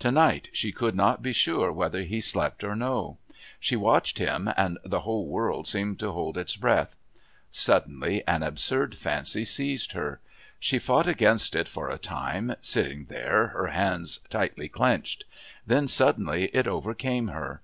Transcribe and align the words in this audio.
To 0.00 0.12
night 0.12 0.50
she 0.52 0.72
could 0.72 0.94
not 0.94 1.22
be 1.22 1.32
sure 1.32 1.72
whether 1.72 2.02
he 2.02 2.20
slept 2.20 2.62
or 2.62 2.76
no. 2.76 3.16
She 3.58 3.76
watched 3.76 4.18
him, 4.18 4.50
and 4.58 4.76
the 4.84 5.00
whole 5.00 5.26
world 5.26 5.66
seemed 5.66 5.98
to 6.00 6.12
hold 6.12 6.36
its 6.36 6.54
breath. 6.54 6.94
Suddenly 7.50 8.22
an 8.28 8.42
absurd 8.42 8.94
fancy 8.94 9.42
seized 9.46 9.92
her. 9.92 10.20
She 10.60 10.78
fought 10.78 11.08
against 11.08 11.56
it 11.56 11.66
for 11.66 11.88
a 11.88 11.96
time, 11.96 12.56
sitting 12.60 13.06
there, 13.06 13.46
her 13.56 13.68
hands 13.68 14.20
tightly 14.28 14.68
clenched. 14.68 15.24
Then 15.66 15.88
suddenly 15.88 16.50
it 16.52 16.66
overcame 16.66 17.28
her. 17.28 17.62